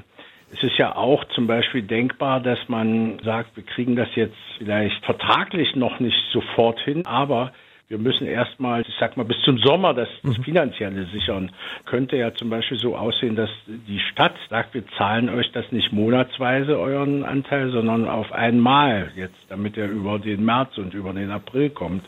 Es 0.52 0.62
ist 0.62 0.78
ja 0.78 0.94
auch 0.94 1.24
zum 1.34 1.46
Beispiel 1.46 1.82
denkbar, 1.82 2.40
dass 2.40 2.58
man 2.68 3.18
sagt, 3.24 3.56
wir 3.56 3.64
kriegen 3.64 3.96
das 3.96 4.08
jetzt 4.14 4.36
vielleicht 4.58 5.04
vertraglich 5.04 5.74
noch 5.74 5.98
nicht 6.00 6.16
sofort 6.32 6.80
hin, 6.80 7.04
aber 7.04 7.52
wir 7.88 7.98
müssen 7.98 8.26
erstmal, 8.26 8.82
ich 8.82 8.94
sag 8.98 9.16
mal, 9.16 9.24
bis 9.24 9.40
zum 9.44 9.58
Sommer 9.58 9.94
das, 9.94 10.08
das 10.22 10.38
mhm. 10.38 10.42
Finanzielle 10.42 11.06
sichern. 11.06 11.52
Könnte 11.84 12.16
ja 12.16 12.34
zum 12.34 12.50
Beispiel 12.50 12.78
so 12.78 12.96
aussehen, 12.96 13.36
dass 13.36 13.50
die 13.66 14.00
Stadt 14.00 14.34
sagt, 14.50 14.74
wir 14.74 14.84
zahlen 14.98 15.28
euch 15.28 15.52
das 15.52 15.70
nicht 15.70 15.92
monatsweise, 15.92 16.78
euren 16.78 17.24
Anteil, 17.24 17.70
sondern 17.70 18.08
auf 18.08 18.32
einmal 18.32 19.12
jetzt, 19.14 19.38
damit 19.48 19.76
er 19.76 19.88
über 19.88 20.18
den 20.18 20.44
März 20.44 20.78
und 20.78 20.94
über 20.94 21.12
den 21.12 21.30
April 21.30 21.70
kommt. 21.70 22.04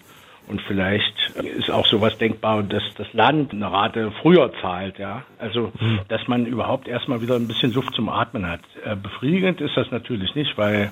Und 0.49 0.63
vielleicht 0.63 1.15
ist 1.37 1.71
auch 1.71 1.87
sowas 1.87 2.17
denkbar, 2.17 2.63
dass 2.63 2.83
das 2.97 3.13
Land 3.13 3.53
eine 3.53 3.71
Rate 3.71 4.11
früher 4.23 4.51
zahlt, 4.63 4.99
ja. 4.99 5.23
Also, 5.39 5.73
mhm. 5.79 6.01
dass 6.09 6.27
man 6.27 6.47
überhaupt 6.47 6.89
erstmal 6.89 7.21
wieder 7.21 7.37
ein 7.37 7.47
bisschen 7.47 7.73
Luft 7.75 7.95
zum 7.95 8.09
Atmen 8.09 8.49
hat. 8.49 8.63
Äh, 8.83 8.97
befriedigend 8.97 9.61
ist 9.61 9.77
das 9.77 9.91
natürlich 9.91 10.35
nicht, 10.35 10.57
weil 10.57 10.91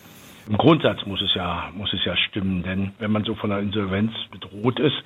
im 0.48 0.56
Grundsatz 0.56 1.04
muss 1.06 1.20
es 1.22 1.34
ja, 1.34 1.70
muss 1.74 1.92
es 1.92 2.04
ja 2.04 2.16
stimmen, 2.16 2.62
denn 2.62 2.92
wenn 2.98 3.10
man 3.10 3.24
so 3.24 3.34
von 3.34 3.50
einer 3.50 3.60
Insolvenz 3.60 4.12
bedroht 4.30 4.78
ist, 4.78 4.96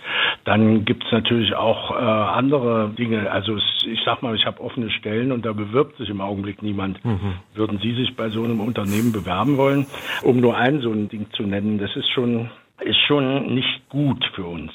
dann 0.44 0.84
gibt 0.84 1.04
es 1.04 1.12
natürlich 1.12 1.54
auch 1.54 1.90
äh, 1.90 1.94
andere 1.94 2.90
Dinge. 2.90 3.30
Also 3.30 3.56
es, 3.56 3.62
ich 3.86 4.00
sag 4.04 4.22
mal, 4.22 4.34
ich 4.34 4.46
habe 4.46 4.60
offene 4.60 4.90
Stellen 4.90 5.32
und 5.32 5.46
da 5.46 5.52
bewirbt 5.52 5.96
sich 5.98 6.08
im 6.10 6.20
Augenblick 6.20 6.62
niemand. 6.62 7.02
Mhm. 7.04 7.34
Würden 7.54 7.78
Sie 7.78 7.94
sich 7.94 8.16
bei 8.16 8.28
so 8.28 8.44
einem 8.44 8.60
Unternehmen 8.60 9.12
bewerben 9.12 9.56
wollen, 9.56 9.86
um 10.22 10.40
nur 10.40 10.56
ein 10.56 10.80
so 10.80 10.90
ein 10.90 11.08
Ding 11.08 11.26
zu 11.32 11.44
nennen? 11.44 11.78
Das 11.78 11.94
ist 11.96 12.10
schon 12.10 12.50
ist 12.82 13.00
schon 13.06 13.54
nicht 13.54 13.88
gut 13.88 14.24
für 14.34 14.44
uns. 14.44 14.72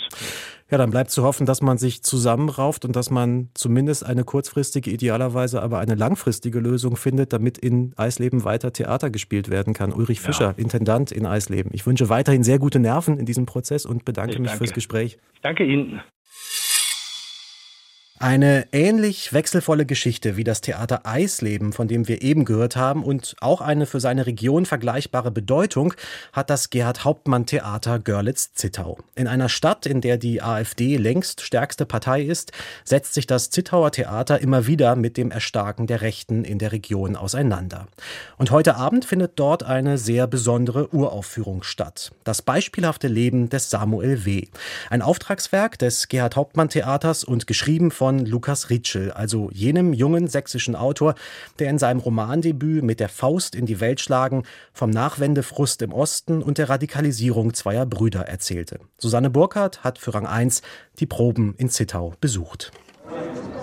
Ja, 0.71 0.79
dann 0.79 0.89
bleibt 0.89 1.11
zu 1.11 1.23
hoffen, 1.23 1.45
dass 1.45 1.61
man 1.61 1.77
sich 1.77 2.01
zusammenrauft 2.01 2.85
und 2.85 2.95
dass 2.95 3.11
man 3.11 3.49
zumindest 3.53 4.03
eine 4.03 4.23
kurzfristige, 4.23 4.89
idealerweise 4.89 5.61
aber 5.61 5.77
eine 5.77 5.93
langfristige 5.93 6.59
Lösung 6.59 6.95
findet, 6.95 7.33
damit 7.33 7.59
in 7.59 7.93
Eisleben 7.97 8.43
weiter 8.43 8.73
Theater 8.73 9.11
gespielt 9.11 9.51
werden 9.51 9.73
kann. 9.73 9.93
Ulrich 9.93 10.21
Fischer, 10.21 10.45
ja. 10.45 10.53
Intendant 10.57 11.11
in 11.11 11.27
Eisleben. 11.27 11.69
Ich 11.73 11.85
wünsche 11.85 12.09
weiterhin 12.09 12.43
sehr 12.43 12.57
gute 12.57 12.79
Nerven 12.79 13.19
in 13.19 13.25
diesem 13.25 13.45
Prozess 13.45 13.85
und 13.85 14.05
bedanke 14.05 14.33
ich 14.33 14.39
mich 14.39 14.49
danke. 14.49 14.57
fürs 14.57 14.73
Gespräch. 14.73 15.19
Ich 15.35 15.41
danke 15.41 15.65
Ihnen. 15.65 16.01
Eine 18.17 18.67
ähnlich 18.71 19.33
wechselvolle 19.33 19.85
Geschichte 19.85 20.37
wie 20.37 20.45
das 20.45 20.61
Theater 20.61 21.05
Eisleben, 21.05 21.73
von 21.73 21.89
dem 21.89 22.07
wir 22.07 22.21
eben 22.21 22.45
gehört 22.45 22.77
haben, 22.77 23.03
und 23.03 23.35
auch 23.41 23.59
eine 23.59 23.85
für 23.85 23.99
seine 23.99 24.25
Region 24.25 24.65
vergleichbare 24.65 25.31
Bedeutung 25.31 25.93
hat 26.31 26.49
das 26.49 26.69
Gerhard 26.69 27.03
Hauptmann 27.03 27.45
Theater 27.45 27.99
Görlitz-Zittau. 27.99 28.99
In 29.15 29.27
einer 29.27 29.49
Stadt, 29.49 29.85
in 29.85 29.99
der 29.99 30.15
die 30.15 30.41
AfD 30.41 30.95
längst 30.95 31.41
stärkste 31.41 31.85
Partei 31.85 32.21
ist, 32.21 32.53
setzt 32.85 33.15
sich 33.15 33.27
das 33.27 33.49
Zittauer 33.49 33.91
Theater 33.91 34.39
immer 34.39 34.65
wieder 34.65 34.95
mit 34.95 35.17
dem 35.17 35.29
Erstarken 35.29 35.85
der 35.85 35.99
Rechten 35.99 36.45
in 36.45 36.57
der 36.57 36.71
Region 36.71 37.17
auseinander. 37.17 37.85
Und 38.37 38.49
heute 38.49 38.77
Abend 38.77 39.03
findet 39.03 39.33
dort 39.35 39.63
eine 39.63 39.97
sehr 39.97 40.25
besondere 40.25 40.93
Uraufführung 40.93 41.63
statt. 41.63 42.13
Das 42.23 42.41
beispielhafte 42.41 43.09
Leben 43.09 43.49
des 43.49 43.69
Samuel 43.69 44.23
W. 44.23 44.47
Ein 44.89 45.01
Auftragswerk 45.01 45.77
des 45.77 46.07
Gerhard 46.07 46.37
Hauptmann 46.37 46.69
Theaters 46.69 47.25
und 47.25 47.45
geschrieben 47.45 47.91
von 47.91 48.05
von 48.15 48.25
Lukas 48.25 48.69
Ritschel, 48.69 49.11
also 49.11 49.49
jenem 49.51 49.91
jungen 49.91 50.27
sächsischen 50.27 50.75
Autor, 50.75 51.15
der 51.59 51.69
in 51.69 51.77
seinem 51.77 51.99
Romandebüt 51.99 52.83
mit 52.83 52.99
der 52.99 53.09
Faust 53.09 53.55
in 53.55 53.65
die 53.65 53.79
Welt 53.79 53.99
schlagen 53.99 54.43
vom 54.73 54.89
Nachwendefrust 54.89 55.81
im 55.81 55.91
Osten 55.91 56.41
und 56.41 56.57
der 56.57 56.69
Radikalisierung 56.69 57.53
zweier 57.53 57.85
Brüder 57.85 58.21
erzählte. 58.21 58.79
Susanne 58.97 59.29
Burkhardt 59.29 59.83
hat 59.83 59.99
für 59.99 60.13
Rang 60.13 60.25
1 60.25 60.61
die 60.99 61.05
Proben 61.05 61.55
in 61.57 61.69
Zittau 61.69 62.13
besucht. 62.21 62.71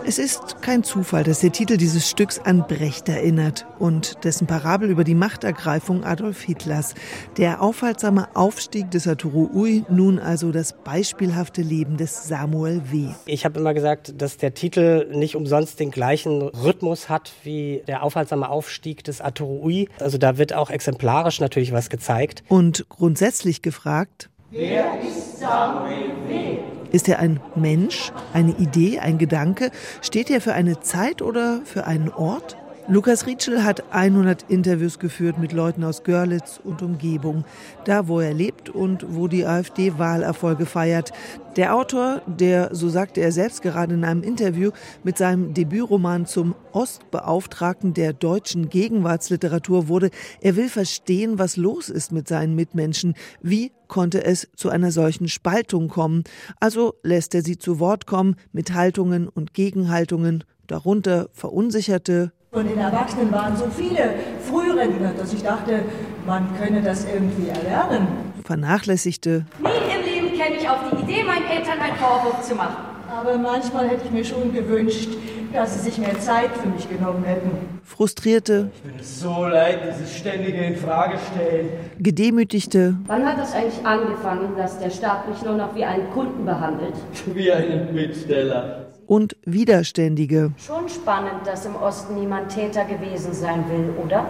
Es 0.05 0.19
ist 0.19 0.61
kein 0.63 0.83
Zufall, 0.83 1.23
dass 1.23 1.41
der 1.41 1.53
Titel 1.53 1.77
dieses 1.77 2.11
Stücks 2.11 2.41
an 2.41 2.67
Brecht 2.67 3.09
erinnert 3.09 3.67
und 3.79 4.25
dessen 4.25 4.49
Parabel 4.49 4.91
über 4.91 5.05
die 5.05 5.15
Machtergreifung 5.15 6.03
Adolf 6.03 6.43
Hitlers. 6.43 6.95
Der 7.37 7.63
aufhaltsame 7.63 8.35
Aufstieg 8.35 8.91
des 8.91 9.07
Arturo 9.07 9.49
Ui, 9.55 9.85
nun 9.89 10.19
also 10.19 10.51
das 10.51 10.73
beispielhafte 10.73 11.63
Leben 11.63 11.99
des 11.99 12.27
Samuel 12.27 12.83
W. 12.91 13.11
Ich 13.27 13.45
habe 13.45 13.61
immer 13.61 13.75
gesagt, 13.75 14.21
dass 14.21 14.39
der 14.39 14.55
Titel 14.55 15.09
nicht 15.13 15.37
umsonst 15.37 15.79
den 15.79 15.93
gleichen 15.93 16.43
Rhythmus 16.43 17.09
hat 17.09 17.33
wie 17.45 17.85
der 17.87 18.03
aufhaltsame 18.03 18.51
Aufstieg 18.51 19.05
des 19.05 19.21
Arturo 19.21 19.63
Ui. 19.63 19.89
Also 20.01 20.19
da 20.19 20.37
wird 20.37 20.53
auch 20.53 20.71
exemplarisch 20.71 21.41
natürlich 21.41 21.73
was 21.73 21.91
gezeigt. 21.91 22.43
Und 22.49 22.87
grundsätzlich 22.89 23.63
gefragt, 23.63 24.31
wer 24.51 25.01
ist 25.01 25.39
Samuel 25.39 26.11
W.? 26.27 26.72
Ist 26.93 27.09
er 27.09 27.19
ein 27.19 27.41
Mensch, 27.57 28.13
eine 28.35 28.53
Idee, 28.53 28.99
ein 29.01 29.19
Gedanke? 29.19 29.71
Steht 30.03 30.31
er 30.31 30.41
für 30.41 30.53
eine 30.53 30.81
Zeit 30.81 31.23
oder 31.23 31.63
für 31.65 31.87
einen 31.87 32.11
Ort? 32.11 32.57
Lukas 32.93 33.27
Rietschel 33.27 33.65
hat 33.65 33.85
100 33.91 34.51
Interviews 34.51 34.99
geführt 34.99 35.39
mit 35.39 35.53
Leuten 35.53 35.83
aus 35.83 36.05
Görlitz 36.05 36.61
und 36.63 36.83
Umgebung, 36.83 37.47
da 37.87 38.07
wo 38.07 38.21
er 38.21 38.35
lebt 38.35 38.69
und 38.69 39.17
wo 39.17 39.29
die 39.29 39.47
AfD 39.47 39.97
Wahlerfolge 39.97 40.67
feiert. 40.67 41.11
Der 41.57 41.75
Autor, 41.75 42.21
der, 42.27 42.75
so 42.75 42.91
sagte 42.91 43.23
er 43.23 43.33
selbst 43.33 43.63
gerade 43.63 43.95
in 43.95 44.05
einem 44.05 44.23
Interview, 44.23 44.73
mit 45.05 45.17
seinem 45.17 45.55
Debütroman 45.55 46.27
zum 46.27 46.55
Ostbeauftragten 46.73 47.95
der 47.95 48.13
deutschen 48.13 48.69
Gegenwartsliteratur 48.69 49.89
wurde, 49.89 50.11
er 50.43 50.57
will 50.57 50.69
verstehen, 50.69 51.39
was 51.39 51.57
los 51.57 51.89
ist 51.89 52.13
mit 52.13 52.29
seinen 52.29 52.55
Mitmenschen. 52.55 53.15
Wie 53.41 53.73
konnte 53.89 54.23
es 54.23 54.49
zu 54.55 54.69
einer 54.69 54.93
solchen 54.93 55.29
Spaltung 55.29 55.89
kommen? 55.89 56.25
Also 56.61 56.97
lässt 57.03 57.35
er 57.35 57.41
sie 57.41 57.57
zu 57.57 57.81
Wort 57.81 58.07
kommen 58.07 58.37
mit 58.53 58.75
Haltungen 58.75 59.29
und 59.29 59.55
Gegenhaltungen, 59.55 60.45
darunter 60.67 61.31
verunsicherte, 61.33 62.33
von 62.53 62.69
den 62.69 62.77
Erwachsenen 62.77 63.33
waren 63.33 63.57
so 63.57 63.65
viele 63.75 64.11
Frührentner, 64.41 65.13
dass 65.17 65.33
ich 65.33 65.43
dachte, 65.43 65.81
man 66.27 66.47
könne 66.61 66.83
das 66.83 67.07
irgendwie 67.07 67.49
erlernen. 67.49 68.07
Vernachlässigte. 68.45 69.47
Nie 69.59 69.69
im 69.69 70.05
Leben 70.05 70.39
käme 70.39 70.57
ich 70.57 70.69
auf 70.69 70.81
die 70.91 71.03
Idee, 71.03 71.25
meinen 71.25 71.47
Eltern 71.47 71.79
einen 71.81 71.97
Vorwurf 71.97 72.43
zu 72.43 72.55
machen. 72.55 72.77
Aber 73.11 73.39
manchmal 73.39 73.89
hätte 73.89 74.05
ich 74.05 74.11
mir 74.11 74.25
schon 74.25 74.53
gewünscht, 74.53 75.09
dass 75.55 75.75
sie 75.75 75.91
sich 75.91 75.99
mehr 75.99 76.19
Zeit 76.21 76.51
für 76.63 76.69
mich 76.69 76.89
genommen 76.91 77.25
hätten. 77.25 77.51
Frustrierte. 77.85 78.71
Ich 78.77 78.83
bin 78.83 79.03
so 79.03 79.47
leid, 79.47 79.81
dieses 79.89 80.15
ständige 80.15 80.63
Infragestellen. 80.63 81.71
Gedemütigte. 82.01 82.97
Wann 83.07 83.27
hat 83.27 83.39
das 83.39 83.55
eigentlich 83.55 83.85
angefangen, 83.85 84.57
dass 84.59 84.79
der 84.79 84.91
Staat 84.91 85.27
mich 85.27 85.43
nur 85.43 85.57
noch 85.57 85.75
wie 85.75 85.85
einen 85.85 86.11
Kunden 86.11 86.45
behandelt? 86.45 86.95
Wie 87.35 87.51
einen 87.51 87.95
Bittsteller 87.95 88.92
und 89.07 89.37
Widerständige. 89.45 90.53
Schon 90.57 90.89
spannend, 90.89 91.47
dass 91.47 91.67
im 91.67 91.77
Osten 91.77 92.15
niemand 92.15 92.49
Täter 92.55 92.85
gewesen 92.85 93.33
sein 93.33 93.65
will, 93.69 93.95
oder? 94.05 94.27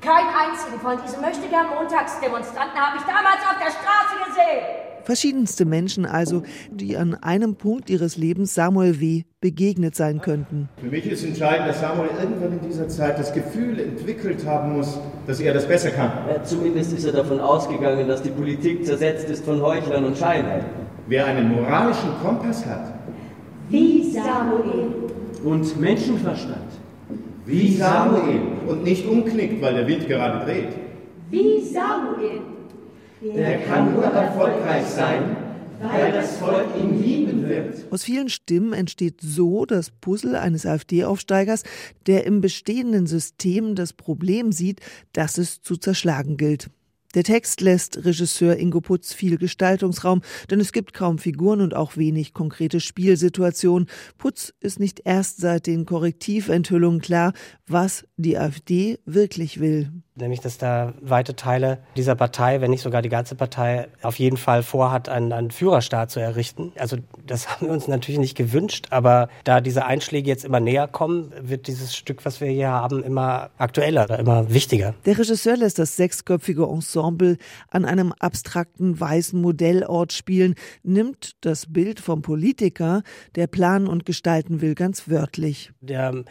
Kein 0.00 0.26
einzigen 0.26 0.78
von 0.80 0.98
diesen 1.02 1.22
möchte 1.22 1.48
gern 1.48 1.66
Montagsdemonstranten 1.74 2.78
habe 2.78 2.98
ich 2.98 3.04
damals 3.04 3.40
auf 3.48 3.58
der 3.58 3.70
Straße 3.70 4.28
gesehen. 4.28 4.84
Verschiedenste 5.04 5.66
Menschen 5.66 6.06
also, 6.06 6.42
die 6.70 6.96
an 6.96 7.14
einem 7.14 7.56
Punkt 7.56 7.90
ihres 7.90 8.16
Lebens 8.16 8.54
Samuel 8.54 9.00
W. 9.00 9.24
begegnet 9.40 9.94
sein 9.94 10.22
könnten. 10.22 10.70
Für 10.78 10.86
mich 10.86 11.06
ist 11.06 11.24
entscheidend, 11.24 11.68
dass 11.68 11.80
Samuel 11.80 12.08
irgendwann 12.18 12.52
in 12.52 12.60
dieser 12.66 12.88
Zeit 12.88 13.18
das 13.18 13.32
Gefühl 13.34 13.78
entwickelt 13.80 14.46
haben 14.46 14.76
muss, 14.76 14.98
dass 15.26 15.40
er 15.40 15.52
das 15.52 15.68
besser 15.68 15.90
kann. 15.90 16.10
Ja, 16.28 16.42
zumindest 16.42 16.94
ist 16.94 17.04
er 17.04 17.12
davon 17.12 17.38
ausgegangen, 17.38 18.08
dass 18.08 18.22
die 18.22 18.30
Politik 18.30 18.86
zersetzt 18.86 19.28
ist 19.28 19.44
von 19.44 19.60
Heuchlern 19.60 20.06
und 20.06 20.16
Scheinheiten. 20.16 20.68
Wer 21.06 21.26
einen 21.26 21.54
moralischen 21.54 22.10
Kompass 22.22 22.64
hat, 22.64 22.93
Samuel. 24.14 24.94
Und 25.42 25.80
Menschenverstand. 25.80 26.72
Wie 27.46 27.74
Samuel. 27.74 28.40
Und 28.66 28.84
nicht 28.84 29.06
umknickt, 29.06 29.60
weil 29.60 29.74
der 29.74 29.86
Wind 29.86 30.08
gerade 30.08 30.44
dreht. 30.44 30.68
Wie 31.30 31.60
Samuel. 31.60 32.40
Der 33.22 33.58
kann 33.60 33.94
nur 33.94 34.04
erfolgreich 34.04 34.84
sein, 34.84 35.36
weil 35.80 36.12
das 36.12 36.36
Volk 36.36 36.66
ihn 36.78 37.02
lieben 37.02 37.48
wird. 37.48 37.90
Aus 37.90 38.04
vielen 38.04 38.28
Stimmen 38.28 38.72
entsteht 38.72 39.20
so 39.20 39.64
das 39.64 39.90
Puzzle 39.90 40.36
eines 40.36 40.66
AfD-Aufsteigers, 40.66 41.62
der 42.06 42.26
im 42.26 42.40
bestehenden 42.40 43.06
System 43.06 43.74
das 43.74 43.92
Problem 43.92 44.52
sieht, 44.52 44.80
dass 45.12 45.38
es 45.38 45.62
zu 45.62 45.76
zerschlagen 45.76 46.36
gilt. 46.36 46.70
Der 47.14 47.22
Text 47.22 47.60
lässt 47.60 48.04
Regisseur 48.04 48.56
Ingo 48.56 48.80
Putz 48.80 49.12
viel 49.12 49.38
Gestaltungsraum, 49.38 50.22
denn 50.50 50.58
es 50.58 50.72
gibt 50.72 50.94
kaum 50.94 51.18
Figuren 51.18 51.60
und 51.60 51.74
auch 51.74 51.96
wenig 51.96 52.34
konkrete 52.34 52.80
Spielsituationen. 52.80 53.88
Putz 54.18 54.52
ist 54.60 54.80
nicht 54.80 55.02
erst 55.04 55.40
seit 55.40 55.68
den 55.68 55.86
Korrektiventhüllungen 55.86 57.00
klar, 57.00 57.32
was 57.66 58.04
die 58.16 58.36
AfD 58.36 58.98
wirklich 59.04 59.60
will. 59.60 59.92
Nämlich, 60.16 60.38
dass 60.38 60.58
da 60.58 60.94
weite 61.00 61.34
Teile 61.34 61.78
dieser 61.96 62.14
Partei, 62.14 62.60
wenn 62.60 62.70
nicht 62.70 62.82
sogar 62.82 63.02
die 63.02 63.08
ganze 63.08 63.34
Partei, 63.34 63.88
auf 64.00 64.20
jeden 64.20 64.36
Fall 64.36 64.62
vorhat, 64.62 65.08
einen, 65.08 65.32
einen 65.32 65.50
Führerstaat 65.50 66.12
zu 66.12 66.20
errichten. 66.20 66.70
Also 66.78 66.98
das 67.26 67.48
haben 67.50 67.66
wir 67.66 67.72
uns 67.72 67.88
natürlich 67.88 68.20
nicht 68.20 68.36
gewünscht, 68.36 68.86
aber 68.90 69.28
da 69.42 69.60
diese 69.60 69.86
Einschläge 69.86 70.28
jetzt 70.28 70.44
immer 70.44 70.60
näher 70.60 70.86
kommen, 70.86 71.32
wird 71.40 71.66
dieses 71.66 71.96
Stück, 71.96 72.24
was 72.24 72.40
wir 72.40 72.46
hier 72.46 72.68
haben, 72.68 73.02
immer 73.02 73.50
aktueller, 73.58 74.16
immer 74.16 74.54
wichtiger. 74.54 74.94
Der 75.04 75.18
Regisseur 75.18 75.56
lässt 75.56 75.80
das 75.80 75.96
sechsköpfige 75.96 76.62
Ensemble 76.62 77.36
an 77.70 77.84
einem 77.84 78.12
abstrakten 78.12 79.00
weißen 79.00 79.40
Modellort 79.40 80.12
spielen, 80.12 80.54
nimmt 80.84 81.32
das 81.40 81.72
Bild 81.72 81.98
vom 81.98 82.22
Politiker, 82.22 83.02
der 83.34 83.48
planen 83.48 83.88
und 83.88 84.06
gestalten 84.06 84.60
will, 84.60 84.76
ganz 84.76 85.08
wörtlich. 85.08 85.72
Der 85.80 86.22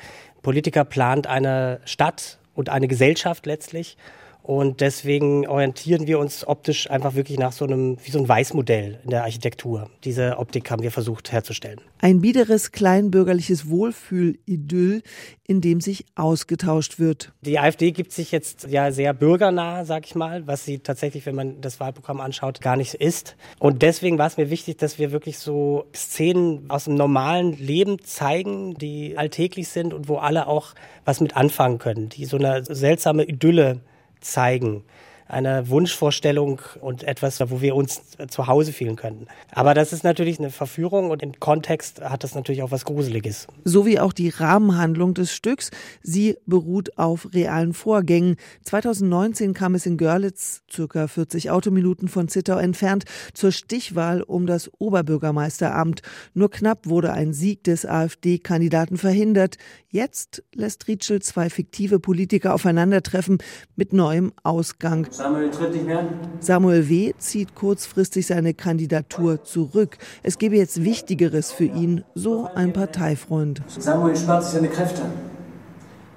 Politiker 0.42 0.86
plant 0.86 1.28
eine 1.28 1.82
Stadt 1.84 2.40
und 2.56 2.70
eine 2.70 2.88
Gesellschaft 2.88 3.46
letztlich. 3.46 3.98
Und 4.44 4.82
deswegen 4.82 5.48
orientieren 5.48 6.06
wir 6.06 6.20
uns 6.20 6.46
optisch 6.46 6.92
einfach 6.92 7.16
wirklich 7.16 7.40
nach 7.40 7.54
so 7.54 7.64
einem, 7.64 7.98
wie 8.04 8.12
so 8.12 8.20
ein 8.20 8.28
Weißmodell 8.28 9.00
in 9.02 9.10
der 9.10 9.24
Architektur. 9.24 9.90
Diese 10.04 10.38
Optik 10.38 10.70
haben 10.70 10.84
wir 10.84 10.92
versucht 10.92 11.32
herzustellen. 11.32 11.80
Ein 12.02 12.20
biederes, 12.20 12.74
kleinbürgerliches 12.74 13.70
Wohlfühl-Idyll, 13.70 15.02
in 15.48 15.62
dem 15.62 15.80
sich 15.80 16.06
ausgetauscht 16.16 17.00
wird. 17.00 17.32
Die 17.40 17.58
AfD 17.58 17.92
gibt 17.92 18.12
sich 18.12 18.34
jetzt 18.34 18.68
ja 18.68 18.92
sehr 18.92 19.14
bürgernah, 19.14 19.86
sag 19.86 20.06
ich 20.06 20.14
mal, 20.14 20.46
was 20.46 20.66
sie 20.66 20.80
tatsächlich, 20.80 21.26
wenn 21.26 21.36
man 21.36 21.62
das 21.62 21.80
Wahlprogramm 21.80 22.20
anschaut, 22.20 22.60
gar 22.60 22.76
nicht 22.76 22.96
ist. 22.96 23.38
Und 23.60 23.82
deswegen 23.82 24.18
war 24.18 24.28
es 24.28 24.36
mir 24.36 24.50
wichtig, 24.50 24.78
dass 24.78 25.00
wir 25.00 25.14
wirklich 25.14 25.40
so 25.40 25.86
Szenen 25.96 26.70
aus 26.70 26.84
dem 26.84 26.96
normalen 26.96 27.58
Leben 27.58 28.04
zeigen, 28.04 28.74
die 28.74 29.18
alltäglich 29.18 29.70
sind 29.70 29.94
und 29.94 30.10
wo 30.10 30.18
alle 30.18 30.48
auch 30.48 30.74
was 31.06 31.22
mit 31.22 31.38
anfangen 31.38 31.78
können, 31.78 32.10
die 32.10 32.26
so 32.26 32.36
eine 32.36 32.66
seltsame 32.66 33.24
Idylle 33.24 33.80
zeigen 34.24 34.84
eine 35.28 35.70
Wunschvorstellung 35.70 36.62
und 36.82 37.04
etwas, 37.04 37.40
wo 37.50 37.62
wir 37.62 37.76
uns 37.76 38.02
zu 38.30 38.48
Hause 38.48 38.74
fühlen 38.74 38.96
könnten. 38.96 39.28
Aber 39.52 39.74
das 39.74 39.94
ist 39.94 40.04
natürlich 40.04 40.40
eine 40.40 40.50
Verführung 40.50 41.10
und 41.10 41.24
im 41.24 41.40
Kontext 41.40 42.02
hat 42.02 42.24
das 42.24 42.36
natürlich 42.36 42.64
auch 42.64 42.72
was 42.72 42.86
Gruseliges. 42.86 43.48
So 43.64 43.86
wie 43.86 44.00
auch 44.00 44.14
die 44.14 44.30
Rahmenhandlung 44.30 45.14
des 45.14 45.34
Stücks. 45.34 45.72
Sie 46.02 46.38
beruht 46.46 46.98
auf 46.98 47.34
realen 47.34 47.74
Vorgängen. 47.74 48.36
2019 48.64 49.54
kam 49.54 49.76
es 49.76 49.86
in 49.86 49.98
Görlitz, 49.98 50.64
circa 50.72 51.08
40 51.08 51.52
Autominuten 51.52 52.08
von 52.08 52.28
Zittau 52.28 52.58
entfernt, 52.58 53.06
zur 53.34 53.52
Stichwahl 53.52 54.22
um 54.22 54.46
das 54.46 54.72
Oberbürgermeisteramt. 54.80 56.02
Nur 56.34 56.52
knapp 56.52 56.88
wurde 56.88 57.14
ein 57.14 57.34
Sieg 57.34 57.64
des 57.64 57.86
AfD-Kandidaten 57.86 58.98
verhindert. 58.98 59.58
Jetzt 59.90 60.44
lässt 60.54 60.88
Rietschel 60.88 61.22
zwei 61.22 61.50
fiktive 61.50 62.00
Politiker 62.00 62.54
aufeinandertreffen 62.54 63.38
mit 63.76 63.94
neuem 63.94 64.34
Ausgang. 64.44 65.08
Samuel 65.14 65.52
tritt 65.52 65.74
nicht 65.74 65.86
mehr. 65.86 66.06
Samuel 66.40 66.90
W. 66.90 67.14
zieht 67.20 67.54
kurzfristig 67.54 68.26
seine 68.26 68.56
Kandidatur 68.56 69.44
zurück. 69.44 70.00
Es 70.24 70.40
gebe 70.40 70.56
jetzt 70.56 70.84
Wichtigeres 70.84 71.52
für 71.52 71.66
ihn, 71.66 72.04
so 72.16 72.50
ein 72.56 72.74
Parteifreund. 72.74 73.62
Samuel 73.68 74.16
spart 74.16 74.44
sich 74.44 74.54
seine 74.54 74.70
Kräfte. 74.70 75.04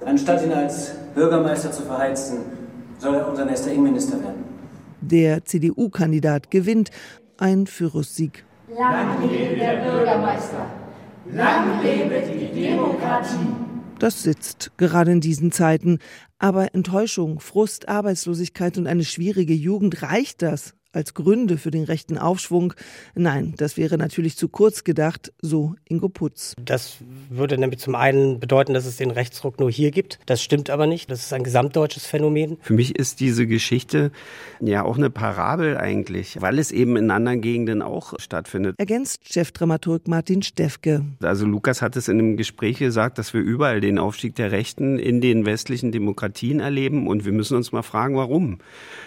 Anstatt 0.03 0.43
ihn 0.43 0.51
als 0.51 0.93
Bürgermeister 1.13 1.71
zu 1.71 1.83
verheizen, 1.83 2.39
soll 2.97 3.13
er 3.13 3.29
unser 3.29 3.45
nächster 3.45 3.71
Innenminister 3.71 4.19
werden. 4.19 4.43
Der 5.01 5.45
CDU-Kandidat 5.45 6.49
gewinnt 6.49 6.89
ein 7.37 7.67
Führungssieg. 7.67 8.45
Lang 8.67 9.29
lebe 9.29 9.57
der 9.57 9.91
Bürgermeister. 9.91 10.65
Lang 11.31 11.83
lebe 11.83 12.19
die 12.33 12.61
Demokratie. 12.61 13.66
Das 13.99 14.21
sitzt 14.21 14.71
gerade 14.77 15.11
in 15.11 15.21
diesen 15.21 15.51
Zeiten. 15.51 15.99
Aber 16.37 16.75
Enttäuschung, 16.75 17.39
Frust, 17.39 17.89
Arbeitslosigkeit 17.89 18.77
und 18.77 18.85
eine 18.85 19.03
schwierige 19.03 19.53
Jugend 19.53 20.03
reicht 20.03 20.43
das 20.43 20.76
als 20.97 21.13
Gründe 21.13 21.57
für 21.57 21.69
den 21.69 21.83
rechten 21.83 22.17
Aufschwung. 22.17 22.73
Nein, 23.13 23.53
das 23.57 23.77
wäre 23.77 23.97
natürlich 23.97 24.35
zu 24.35 24.49
kurz 24.49 24.83
gedacht, 24.83 25.31
so 25.41 25.75
Ingo 25.87 26.09
Putz. 26.09 26.55
Das 26.59 26.97
würde 27.29 27.57
nämlich 27.57 27.79
zum 27.79 27.93
einen 27.93 28.39
bedeuten, 28.39 28.73
dass 28.73 28.87
es 28.87 28.97
den 28.97 29.11
Rechtsruck 29.11 29.59
nur 29.59 29.69
hier 29.69 29.91
gibt. 29.91 30.17
Das 30.25 30.41
stimmt 30.41 30.71
aber 30.71 30.87
nicht. 30.87 31.11
Das 31.11 31.19
ist 31.19 31.31
ein 31.33 31.43
gesamtdeutsches 31.43 32.07
Phänomen. 32.07 32.57
Für 32.61 32.73
mich 32.73 32.97
ist 32.97 33.19
diese 33.19 33.45
Geschichte 33.45 34.11
ja 34.59 34.83
auch 34.83 34.97
eine 34.97 35.11
Parabel 35.11 35.77
eigentlich, 35.77 36.41
weil 36.41 36.57
es 36.57 36.71
eben 36.71 36.97
in 36.97 37.11
anderen 37.11 37.41
Gegenden 37.41 37.83
auch 37.83 38.15
stattfindet. 38.17 38.75
Ergänzt 38.79 39.31
Chefdramaturg 39.31 40.07
Martin 40.07 40.41
Steffke. 40.41 41.05
Also 41.21 41.45
Lukas 41.45 41.83
hat 41.83 41.95
es 41.95 42.07
in 42.07 42.17
einem 42.17 42.37
Gespräch 42.37 42.79
gesagt, 42.79 43.19
dass 43.19 43.35
wir 43.35 43.41
überall 43.41 43.81
den 43.81 43.99
Aufstieg 43.99 44.33
der 44.35 44.51
Rechten 44.51 44.97
in 44.97 45.21
den 45.21 45.45
westlichen 45.45 45.91
Demokratien 45.91 46.59
erleben 46.59 47.07
und 47.07 47.23
wir 47.23 47.33
müssen 47.33 47.55
uns 47.55 47.71
mal 47.71 47.83
fragen, 47.83 48.15
warum. 48.15 48.57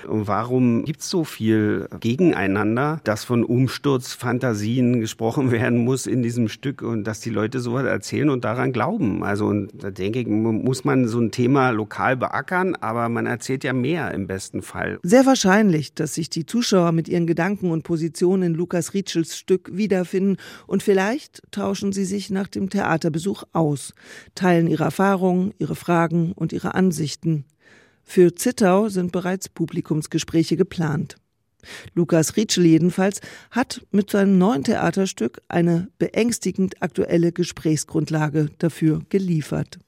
Und 0.06 0.28
warum 0.28 0.84
gibt 0.84 1.00
es 1.00 1.10
so 1.10 1.24
viel 1.24 1.79
gegeneinander, 2.00 3.00
dass 3.04 3.24
von 3.24 3.44
Umsturzfantasien 3.44 5.00
gesprochen 5.00 5.50
werden 5.52 5.78
muss 5.78 6.06
in 6.06 6.22
diesem 6.22 6.48
Stück 6.48 6.82
und 6.82 7.04
dass 7.04 7.20
die 7.20 7.30
Leute 7.30 7.60
sowas 7.60 7.84
erzählen 7.84 8.30
und 8.30 8.44
daran 8.44 8.72
glauben. 8.72 9.22
Also 9.24 9.46
und 9.46 9.70
da 9.74 9.90
denke 9.90 10.20
ich, 10.20 10.26
muss 10.26 10.84
man 10.84 11.08
so 11.08 11.20
ein 11.20 11.30
Thema 11.30 11.70
lokal 11.70 12.16
beackern, 12.16 12.74
aber 12.76 13.08
man 13.08 13.26
erzählt 13.26 13.64
ja 13.64 13.72
mehr 13.72 14.12
im 14.12 14.26
besten 14.26 14.62
Fall. 14.62 14.98
Sehr 15.02 15.26
wahrscheinlich, 15.26 15.94
dass 15.94 16.14
sich 16.14 16.30
die 16.30 16.46
Zuschauer 16.46 16.92
mit 16.92 17.08
ihren 17.08 17.26
Gedanken 17.26 17.70
und 17.70 17.82
Positionen 17.82 18.42
in 18.42 18.54
Lukas 18.54 18.94
Rietschels 18.94 19.36
Stück 19.36 19.70
wiederfinden 19.72 20.36
und 20.66 20.82
vielleicht 20.82 21.42
tauschen 21.50 21.92
sie 21.92 22.04
sich 22.04 22.30
nach 22.30 22.48
dem 22.48 22.70
Theaterbesuch 22.70 23.44
aus, 23.52 23.94
teilen 24.34 24.66
ihre 24.66 24.84
Erfahrungen, 24.84 25.52
ihre 25.58 25.76
Fragen 25.76 26.32
und 26.32 26.52
ihre 26.52 26.74
Ansichten. 26.74 27.44
Für 28.04 28.34
Zittau 28.34 28.88
sind 28.88 29.12
bereits 29.12 29.48
Publikumsgespräche 29.48 30.56
geplant. 30.56 31.16
Lukas 31.94 32.36
Rietschel 32.36 32.66
jedenfalls 32.66 33.20
hat 33.50 33.86
mit 33.90 34.10
seinem 34.10 34.38
neuen 34.38 34.64
Theaterstück 34.64 35.42
eine 35.48 35.88
beängstigend 35.98 36.82
aktuelle 36.82 37.32
Gesprächsgrundlage 37.32 38.48
dafür 38.58 39.02
geliefert. 39.08 39.78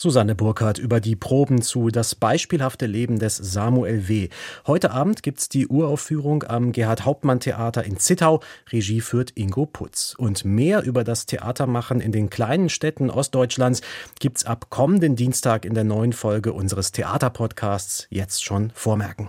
Susanne 0.00 0.36
Burkhardt 0.36 0.78
über 0.78 1.00
die 1.00 1.16
Proben 1.16 1.60
zu 1.60 1.88
Das 1.88 2.14
beispielhafte 2.14 2.86
Leben 2.86 3.18
des 3.18 3.36
Samuel 3.36 4.06
W. 4.06 4.28
Heute 4.64 4.92
Abend 4.92 5.24
gibt's 5.24 5.48
die 5.48 5.66
Uraufführung 5.66 6.44
am 6.44 6.70
Gerhard 6.70 7.04
Hauptmann 7.04 7.40
Theater 7.40 7.82
in 7.82 7.98
Zittau. 7.98 8.40
Regie 8.70 9.00
führt 9.00 9.32
Ingo 9.34 9.66
Putz. 9.66 10.14
Und 10.16 10.44
mehr 10.44 10.84
über 10.84 11.02
das 11.02 11.26
Theatermachen 11.26 12.00
in 12.00 12.12
den 12.12 12.30
kleinen 12.30 12.68
Städten 12.68 13.10
Ostdeutschlands 13.10 13.80
gibt's 14.20 14.44
ab 14.44 14.70
kommenden 14.70 15.16
Dienstag 15.16 15.64
in 15.64 15.74
der 15.74 15.84
neuen 15.84 16.12
Folge 16.12 16.52
unseres 16.52 16.92
Theaterpodcasts. 16.92 18.06
Jetzt 18.08 18.44
schon 18.44 18.70
vormerken. 18.74 19.28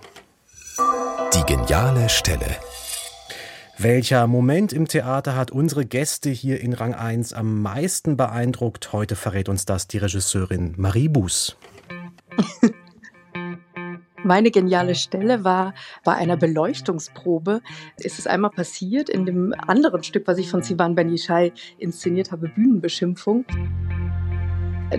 Die 1.28 1.44
geniale 1.46 2.10
Stelle. 2.10 2.56
Welcher 3.78 4.26
Moment 4.26 4.74
im 4.74 4.88
Theater 4.88 5.36
hat 5.36 5.52
unsere 5.52 5.86
Gäste 5.86 6.30
hier 6.30 6.60
in 6.62 6.74
Rang 6.74 6.96
1 6.96 7.34
am 7.34 7.62
meisten 7.62 8.18
beeindruckt? 8.18 8.94
Heute 8.94 9.16
verrät 9.16 9.50
uns 9.50 9.66
das 9.66 9.88
die 9.88 10.00
Regisseurin 10.00 10.74
Marie 10.78 11.10
Buß. 11.10 11.58
Meine 14.24 14.50
geniale 14.50 14.96
Stelle 14.96 15.44
war 15.44 15.74
bei 16.04 16.14
einer 16.14 16.38
Beleuchtungsprobe. 16.38 17.62
Es 17.98 18.18
ist 18.18 18.28
einmal 18.28 18.52
passiert 18.52 19.10
in 19.10 19.26
dem 19.26 19.54
anderen 19.68 20.04
Stück, 20.04 20.28
was 20.28 20.38
ich 20.38 20.50
von 20.50 20.64
Sivan 20.64 20.96
Ben 20.96 21.10
Yishai 21.10 21.52
inszeniert 21.78 22.32
habe, 22.32 22.48
Bühnenbeschimpfung 22.50 23.46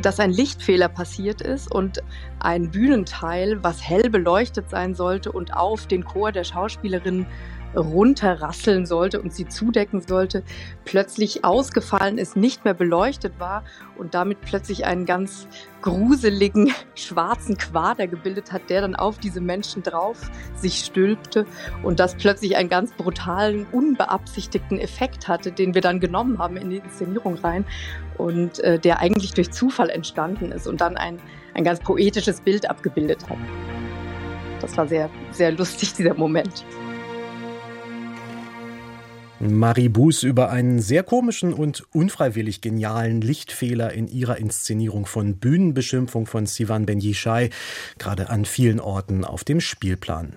dass 0.02 0.20
ein 0.20 0.30
Lichtfehler 0.30 0.88
passiert 0.88 1.40
ist 1.40 1.70
und 1.70 2.02
ein 2.38 2.70
Bühnenteil, 2.70 3.62
was 3.62 3.82
hell 3.82 4.08
beleuchtet 4.10 4.70
sein 4.70 4.94
sollte 4.94 5.32
und 5.32 5.54
auf 5.54 5.86
den 5.86 6.04
Chor 6.04 6.32
der 6.32 6.44
Schauspielerinnen 6.44 7.26
runterrasseln 7.76 8.86
sollte 8.86 9.20
und 9.20 9.32
sie 9.32 9.46
zudecken 9.46 10.00
sollte, 10.00 10.42
plötzlich 10.84 11.44
ausgefallen 11.44 12.18
ist, 12.18 12.36
nicht 12.36 12.64
mehr 12.64 12.74
beleuchtet 12.74 13.38
war 13.38 13.64
und 13.96 14.14
damit 14.14 14.40
plötzlich 14.40 14.84
einen 14.86 15.06
ganz 15.06 15.46
gruseligen 15.82 16.72
schwarzen 16.94 17.56
Quader 17.56 18.06
gebildet 18.06 18.52
hat, 18.52 18.68
der 18.70 18.82
dann 18.82 18.96
auf 18.96 19.18
diese 19.18 19.40
Menschen 19.40 19.82
drauf 19.82 20.30
sich 20.56 20.80
stülpte 20.80 21.46
und 21.82 22.00
das 22.00 22.14
plötzlich 22.16 22.56
einen 22.56 22.68
ganz 22.68 22.92
brutalen, 22.92 23.66
unbeabsichtigten 23.72 24.78
Effekt 24.78 25.28
hatte, 25.28 25.52
den 25.52 25.74
wir 25.74 25.80
dann 25.80 26.00
genommen 26.00 26.38
haben 26.38 26.56
in 26.56 26.70
die 26.70 26.78
Inszenierung 26.78 27.34
rein 27.36 27.64
und 28.18 28.58
äh, 28.60 28.78
der 28.78 29.00
eigentlich 29.00 29.32
durch 29.32 29.50
Zufall 29.50 29.90
entstanden 29.90 30.52
ist 30.52 30.66
und 30.66 30.80
dann 30.80 30.96
ein, 30.96 31.18
ein 31.54 31.64
ganz 31.64 31.80
poetisches 31.80 32.40
Bild 32.40 32.68
abgebildet 32.68 33.28
hat. 33.28 33.38
Das 34.60 34.76
war 34.76 34.86
sehr, 34.86 35.08
sehr 35.30 35.52
lustig, 35.52 35.94
dieser 35.94 36.14
Moment. 36.14 36.64
Marie 39.40 39.88
Buß 39.88 40.24
über 40.24 40.50
einen 40.50 40.80
sehr 40.80 41.02
komischen 41.02 41.54
und 41.54 41.84
unfreiwillig 41.94 42.60
genialen 42.60 43.22
Lichtfehler 43.22 43.90
in 43.90 44.06
ihrer 44.06 44.36
Inszenierung 44.36 45.06
von 45.06 45.36
Bühnenbeschimpfung 45.36 46.26
von 46.26 46.44
Sivan 46.44 46.84
Ben 46.84 47.00
Yishai, 47.00 47.48
gerade 47.98 48.28
an 48.28 48.44
vielen 48.44 48.80
Orten 48.80 49.24
auf 49.24 49.42
dem 49.42 49.60
Spielplan. 49.60 50.36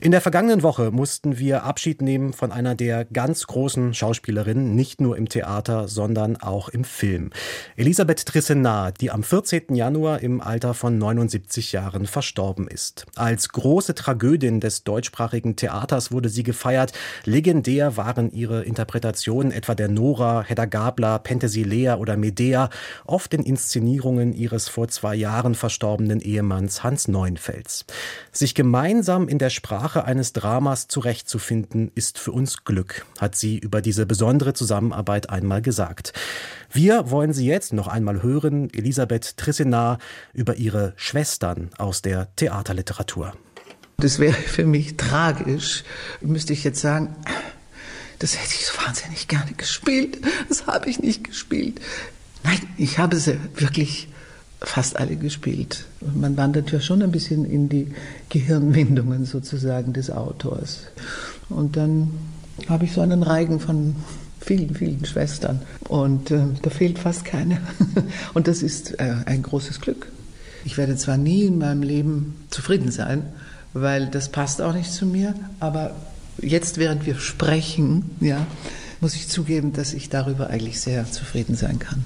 In 0.00 0.10
der 0.10 0.20
vergangenen 0.20 0.62
Woche 0.62 0.90
mussten 0.90 1.38
wir 1.38 1.64
Abschied 1.64 2.02
nehmen 2.02 2.32
von 2.32 2.52
einer 2.52 2.74
der 2.74 3.04
ganz 3.04 3.46
großen 3.46 3.94
Schauspielerinnen, 3.94 4.74
nicht 4.74 5.00
nur 5.00 5.16
im 5.16 5.28
Theater, 5.28 5.88
sondern 5.88 6.36
auch 6.36 6.68
im 6.68 6.84
Film. 6.84 7.30
Elisabeth 7.76 8.26
Trissenat, 8.26 9.00
die 9.00 9.10
am 9.10 9.22
14. 9.22 9.74
Januar 9.74 10.20
im 10.20 10.40
Alter 10.40 10.74
von 10.74 10.98
79 10.98 11.72
Jahren 11.72 12.06
verstorben 12.06 12.68
ist. 12.68 13.06
Als 13.16 13.48
große 13.48 13.94
Tragödin 13.94 14.60
des 14.60 14.84
deutschsprachigen 14.84 15.56
Theaters 15.56 16.12
wurde 16.12 16.28
sie 16.28 16.42
gefeiert. 16.42 16.92
Legendär 17.24 17.96
waren 17.96 18.30
ihre 18.30 18.62
Interpretationen 18.64 19.52
etwa 19.52 19.74
der 19.74 19.88
Nora, 19.88 20.42
Hedda 20.42 20.64
Gabler, 20.66 21.18
Penthesilea 21.18 21.96
oder 21.96 22.16
Medea, 22.16 22.70
oft 23.04 23.34
in 23.34 23.42
Inszenierungen 23.42 24.32
ihres 24.32 24.68
vor 24.68 24.88
zwei 24.88 25.14
Jahren 25.14 25.54
verstorbenen 25.54 26.20
Ehemanns 26.20 26.82
Hans 26.82 27.08
Neuenfels. 27.08 27.84
Sich 28.32 28.54
gemeinsam 28.54 29.28
in 29.28 29.38
der 29.38 29.47
der 29.48 29.54
Sprache 29.54 30.04
eines 30.04 30.34
Dramas 30.34 30.88
zurechtzufinden, 30.88 31.90
ist 31.94 32.18
für 32.18 32.32
uns 32.32 32.64
Glück, 32.64 33.06
hat 33.18 33.34
sie 33.34 33.56
über 33.56 33.80
diese 33.80 34.04
besondere 34.04 34.52
Zusammenarbeit 34.52 35.30
einmal 35.30 35.62
gesagt. 35.62 36.12
Wir 36.70 37.10
wollen 37.10 37.32
sie 37.32 37.46
jetzt 37.46 37.72
noch 37.72 37.88
einmal 37.88 38.22
hören, 38.22 38.68
Elisabeth 38.74 39.38
Trissenar, 39.38 40.00
über 40.34 40.56
ihre 40.56 40.92
Schwestern 40.96 41.70
aus 41.78 42.02
der 42.02 42.28
Theaterliteratur. 42.36 43.32
Das 43.96 44.18
wäre 44.18 44.34
für 44.34 44.66
mich 44.66 44.98
tragisch, 44.98 45.82
müsste 46.20 46.52
ich 46.52 46.62
jetzt 46.62 46.82
sagen. 46.82 47.16
Das 48.18 48.36
hätte 48.36 48.52
ich 48.54 48.66
so 48.66 48.74
wahnsinnig 48.84 49.28
gerne 49.28 49.52
gespielt. 49.52 50.18
Das 50.50 50.66
habe 50.66 50.90
ich 50.90 50.98
nicht 50.98 51.24
gespielt. 51.24 51.80
Nein, 52.44 52.60
ich 52.76 52.98
habe 52.98 53.16
sie 53.16 53.40
wirklich 53.54 54.08
fast 54.60 54.98
alle 54.98 55.16
gespielt. 55.16 55.84
Man 56.14 56.36
wandert 56.36 56.72
ja 56.72 56.80
schon 56.80 57.02
ein 57.02 57.12
bisschen 57.12 57.44
in 57.44 57.68
die 57.68 57.88
Gehirnwindungen 58.28 59.24
sozusagen 59.24 59.92
des 59.92 60.10
Autors. 60.10 60.80
Und 61.48 61.76
dann 61.76 62.10
habe 62.68 62.84
ich 62.84 62.92
so 62.92 63.00
einen 63.00 63.22
Reigen 63.22 63.60
von 63.60 63.94
vielen, 64.40 64.74
vielen 64.74 65.04
Schwestern 65.04 65.60
und 65.88 66.30
äh, 66.30 66.40
da 66.62 66.70
fehlt 66.70 66.98
fast 66.98 67.24
keine. 67.24 67.60
und 68.34 68.48
das 68.48 68.62
ist 68.62 68.98
äh, 68.98 69.14
ein 69.26 69.42
großes 69.42 69.80
Glück. 69.80 70.10
Ich 70.64 70.76
werde 70.76 70.96
zwar 70.96 71.16
nie 71.16 71.44
in 71.44 71.58
meinem 71.58 71.82
Leben 71.82 72.34
zufrieden 72.50 72.90
sein, 72.90 73.24
weil 73.74 74.06
das 74.06 74.30
passt 74.30 74.60
auch 74.60 74.74
nicht 74.74 74.92
zu 74.92 75.06
mir, 75.06 75.34
aber 75.60 75.94
jetzt, 76.40 76.78
während 76.78 77.06
wir 77.06 77.16
sprechen, 77.16 78.10
ja, 78.20 78.46
muss 79.00 79.14
ich 79.14 79.28
zugeben, 79.28 79.72
dass 79.72 79.92
ich 79.92 80.08
darüber 80.08 80.50
eigentlich 80.50 80.80
sehr 80.80 81.10
zufrieden 81.10 81.54
sein 81.54 81.78
kann. 81.78 82.04